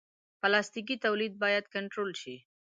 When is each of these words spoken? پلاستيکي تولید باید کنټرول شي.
پلاستيکي 0.41 0.95
تولید 1.05 1.33
باید 1.43 1.65
کنټرول 1.73 2.09
شي. 2.21 2.35